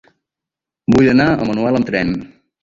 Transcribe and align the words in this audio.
Vull 0.95 1.09
anar 1.11 1.27
a 1.35 1.47
Manuel 1.51 1.79
amb 1.81 1.91
tren. 1.93 2.17